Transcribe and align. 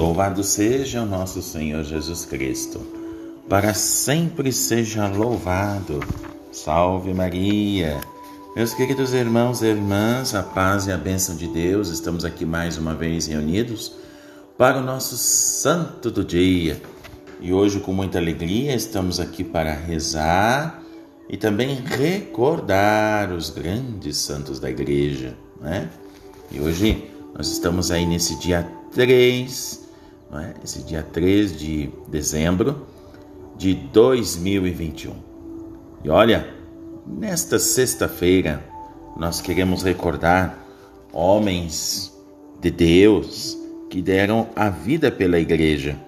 Louvado 0.00 0.42
seja 0.42 1.02
o 1.02 1.06
nosso 1.06 1.42
Senhor 1.42 1.84
Jesus 1.84 2.24
Cristo, 2.24 2.80
para 3.50 3.74
sempre 3.74 4.50
seja 4.50 5.06
louvado. 5.06 6.00
Salve 6.50 7.12
Maria! 7.12 8.00
Meus 8.56 8.72
queridos 8.72 9.12
irmãos 9.12 9.60
e 9.60 9.66
irmãs, 9.66 10.34
a 10.34 10.42
paz 10.42 10.86
e 10.86 10.90
a 10.90 10.96
bênção 10.96 11.36
de 11.36 11.46
Deus, 11.48 11.90
estamos 11.90 12.24
aqui 12.24 12.46
mais 12.46 12.78
uma 12.78 12.94
vez 12.94 13.26
reunidos 13.26 13.92
para 14.56 14.78
o 14.78 14.82
nosso 14.82 15.18
santo 15.18 16.10
do 16.10 16.24
dia. 16.24 16.80
E 17.38 17.52
hoje, 17.52 17.78
com 17.78 17.92
muita 17.92 18.16
alegria, 18.16 18.74
estamos 18.74 19.20
aqui 19.20 19.44
para 19.44 19.74
rezar 19.74 20.82
e 21.28 21.36
também 21.36 21.74
recordar 21.74 23.30
os 23.34 23.50
grandes 23.50 24.16
santos 24.16 24.58
da 24.58 24.70
igreja, 24.70 25.36
né? 25.60 25.90
E 26.50 26.58
hoje 26.58 27.04
nós 27.36 27.52
estamos 27.52 27.90
aí 27.90 28.06
nesse 28.06 28.34
dia 28.36 28.66
3 28.94 29.89
é? 30.38 30.54
esse 30.62 30.82
dia 30.82 31.02
3 31.02 31.58
de 31.58 31.90
dezembro 32.08 32.86
de 33.56 33.74
2021. 33.74 35.14
E 36.04 36.08
olha, 36.08 36.54
nesta 37.06 37.58
sexta-feira 37.58 38.64
nós 39.16 39.40
queremos 39.40 39.82
recordar 39.82 40.58
homens 41.12 42.12
de 42.60 42.70
Deus 42.70 43.58
que 43.88 44.00
deram 44.00 44.48
a 44.54 44.70
vida 44.70 45.10
pela 45.10 45.38
igreja. 45.38 45.98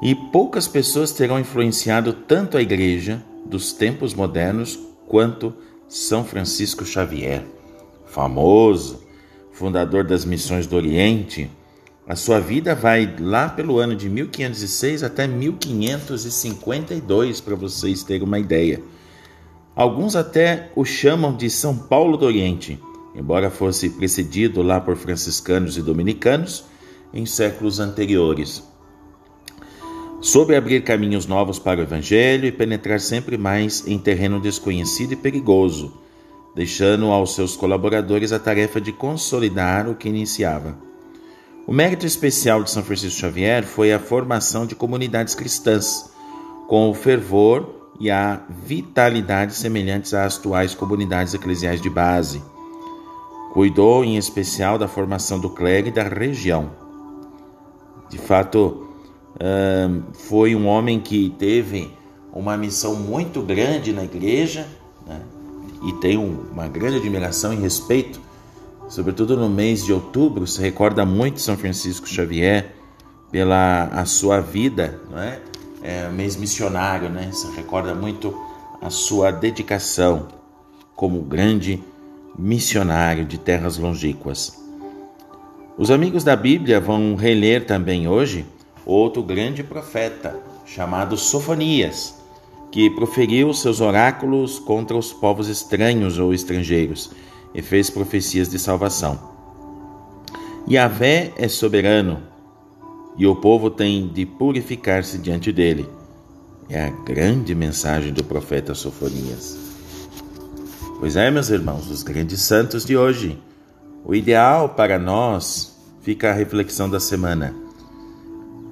E 0.00 0.14
poucas 0.14 0.68
pessoas 0.68 1.10
terão 1.10 1.40
influenciado 1.40 2.12
tanto 2.12 2.56
a 2.56 2.62
igreja 2.62 3.22
dos 3.44 3.72
tempos 3.72 4.14
modernos 4.14 4.78
quanto 5.08 5.52
São 5.88 6.24
Francisco 6.24 6.84
Xavier, 6.84 7.44
famoso 8.06 9.08
fundador 9.58 10.04
das 10.04 10.24
missões 10.24 10.68
do 10.68 10.76
Oriente, 10.76 11.50
a 12.08 12.16
sua 12.16 12.40
vida 12.40 12.74
vai 12.74 13.14
lá 13.20 13.48
pelo 13.50 13.78
ano 13.78 13.94
de 13.94 14.08
1506 14.08 15.02
até 15.02 15.26
1552, 15.26 17.42
para 17.42 17.54
vocês 17.54 18.02
terem 18.02 18.26
uma 18.26 18.38
ideia. 18.38 18.82
Alguns 19.76 20.16
até 20.16 20.72
o 20.74 20.86
chamam 20.86 21.36
de 21.36 21.50
São 21.50 21.76
Paulo 21.76 22.16
do 22.16 22.24
Oriente, 22.24 22.80
embora 23.14 23.50
fosse 23.50 23.90
precedido 23.90 24.62
lá 24.62 24.80
por 24.80 24.96
franciscanos 24.96 25.76
e 25.76 25.82
dominicanos 25.82 26.64
em 27.12 27.26
séculos 27.26 27.78
anteriores. 27.78 28.66
Soube 30.22 30.56
abrir 30.56 30.82
caminhos 30.84 31.26
novos 31.26 31.58
para 31.58 31.80
o 31.80 31.82
Evangelho 31.82 32.46
e 32.46 32.52
penetrar 32.52 33.00
sempre 33.00 33.36
mais 33.36 33.86
em 33.86 33.98
terreno 33.98 34.40
desconhecido 34.40 35.12
e 35.12 35.16
perigoso, 35.16 35.92
deixando 36.56 37.12
aos 37.12 37.34
seus 37.34 37.54
colaboradores 37.54 38.32
a 38.32 38.38
tarefa 38.38 38.80
de 38.80 38.92
consolidar 38.92 39.86
o 39.90 39.94
que 39.94 40.08
iniciava. 40.08 40.87
O 41.68 41.72
mérito 41.74 42.06
especial 42.06 42.64
de 42.64 42.70
São 42.70 42.82
Francisco 42.82 43.20
Xavier 43.20 43.62
foi 43.62 43.92
a 43.92 43.98
formação 43.98 44.64
de 44.64 44.74
comunidades 44.74 45.34
cristãs, 45.34 46.10
com 46.66 46.88
o 46.88 46.94
fervor 46.94 47.90
e 48.00 48.10
a 48.10 48.40
vitalidade 48.48 49.52
semelhantes 49.52 50.14
às 50.14 50.38
atuais 50.38 50.74
comunidades 50.74 51.34
eclesiais 51.34 51.78
de 51.78 51.90
base. 51.90 52.42
Cuidou 53.52 54.02
em 54.02 54.16
especial 54.16 54.78
da 54.78 54.88
formação 54.88 55.38
do 55.38 55.50
clero 55.50 55.88
e 55.88 55.90
da 55.90 56.04
região. 56.04 56.70
De 58.08 58.16
fato, 58.16 58.88
foi 60.14 60.54
um 60.54 60.66
homem 60.66 60.98
que 60.98 61.34
teve 61.38 61.92
uma 62.32 62.56
missão 62.56 62.94
muito 62.94 63.42
grande 63.42 63.92
na 63.92 64.04
igreja 64.04 64.66
né? 65.06 65.20
e 65.86 65.92
tem 66.00 66.16
uma 66.16 66.66
grande 66.66 66.96
admiração 66.96 67.52
e 67.52 67.56
respeito 67.56 68.26
sobretudo 68.88 69.36
no 69.36 69.48
mês 69.48 69.84
de 69.84 69.92
outubro, 69.92 70.46
se 70.46 70.60
recorda 70.60 71.04
muito 71.04 71.40
São 71.40 71.56
Francisco 71.56 72.08
Xavier 72.08 72.72
pela 73.30 73.84
a 73.84 74.04
sua 74.04 74.40
vida, 74.40 75.00
não 75.10 75.18
é? 75.18 75.40
É 75.82 76.08
mês 76.08 76.36
missionário, 76.36 77.08
né? 77.08 77.30
Se 77.32 77.54
recorda 77.54 77.94
muito 77.94 78.34
a 78.80 78.90
sua 78.90 79.30
dedicação 79.30 80.28
como 80.96 81.20
grande 81.20 81.82
missionário 82.36 83.24
de 83.24 83.38
terras 83.38 83.76
longínquas. 83.78 84.58
Os 85.76 85.90
amigos 85.90 86.24
da 86.24 86.34
Bíblia 86.34 86.80
vão 86.80 87.14
reler 87.14 87.66
também 87.66 88.08
hoje 88.08 88.44
outro 88.84 89.22
grande 89.22 89.62
profeta 89.62 90.34
chamado 90.66 91.16
Sofonias, 91.16 92.14
que 92.72 92.90
proferiu 92.90 93.52
seus 93.52 93.80
oráculos 93.80 94.58
contra 94.58 94.96
os 94.96 95.12
povos 95.12 95.48
estranhos 95.48 96.18
ou 96.18 96.34
estrangeiros 96.34 97.10
e 97.54 97.62
fez 97.62 97.90
profecias 97.90 98.48
de 98.48 98.58
salvação. 98.58 99.18
Yahvé 100.70 101.32
é 101.36 101.48
soberano 101.48 102.22
e 103.16 103.26
o 103.26 103.34
povo 103.36 103.70
tem 103.70 104.08
de 104.08 104.26
purificar-se 104.26 105.18
diante 105.18 105.50
dele. 105.50 105.88
É 106.68 106.84
a 106.84 106.90
grande 106.90 107.54
mensagem 107.54 108.12
do 108.12 108.22
profeta 108.22 108.74
Sofonias. 108.74 109.58
Pois 111.00 111.16
é, 111.16 111.30
meus 111.30 111.48
irmãos, 111.48 111.90
os 111.90 112.02
grandes 112.02 112.42
santos 112.42 112.84
de 112.84 112.96
hoje. 112.96 113.40
O 114.04 114.14
ideal 114.14 114.70
para 114.70 114.98
nós 114.98 115.76
fica 116.02 116.30
a 116.30 116.34
reflexão 116.34 116.88
da 116.88 117.00
semana. 117.00 117.54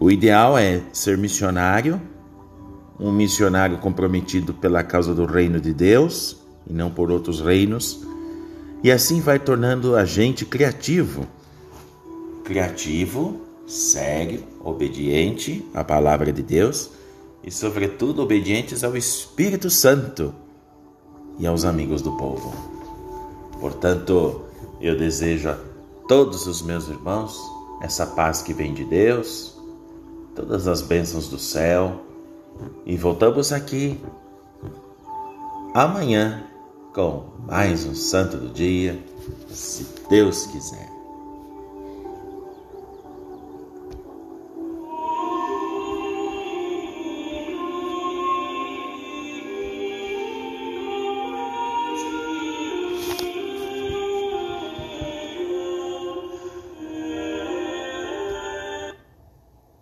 O 0.00 0.10
ideal 0.10 0.56
é 0.56 0.82
ser 0.92 1.18
missionário, 1.18 2.00
um 2.98 3.12
missionário 3.12 3.78
comprometido 3.78 4.54
pela 4.54 4.82
causa 4.82 5.14
do 5.14 5.26
reino 5.26 5.60
de 5.60 5.74
Deus 5.74 6.36
e 6.66 6.72
não 6.72 6.90
por 6.90 7.10
outros 7.10 7.40
reinos 7.40 8.06
e 8.82 8.90
assim 8.90 9.20
vai 9.20 9.38
tornando 9.38 9.94
a 9.94 10.04
gente 10.04 10.44
criativo. 10.44 11.26
Criativo, 12.44 13.40
sério, 13.66 14.42
obediente 14.62 15.64
à 15.72 15.84
palavra 15.84 16.32
de 16.32 16.42
Deus 16.42 16.90
e, 17.44 17.50
sobretudo, 17.50 18.22
obedientes 18.22 18.82
ao 18.82 18.96
Espírito 18.96 19.70
Santo 19.70 20.34
e 21.38 21.46
aos 21.46 21.64
amigos 21.64 22.02
do 22.02 22.16
povo. 22.16 22.52
Portanto, 23.60 24.42
eu 24.80 24.98
desejo 24.98 25.48
a 25.48 25.58
todos 26.08 26.46
os 26.46 26.62
meus 26.62 26.88
irmãos 26.88 27.40
essa 27.80 28.04
paz 28.04 28.42
que 28.42 28.52
vem 28.52 28.74
de 28.74 28.84
Deus, 28.84 29.56
todas 30.34 30.66
as 30.66 30.82
bênçãos 30.82 31.28
do 31.28 31.38
céu 31.38 32.02
e 32.84 32.96
voltamos 32.96 33.52
aqui 33.52 33.98
amanhã 35.74 36.44
com 36.94 37.24
mais 37.46 37.86
um 37.86 37.94
santo 37.94 38.36
do 38.36 38.48
dia, 38.50 39.02
se 39.48 39.86
Deus 40.08 40.46
quiser. 40.46 41.01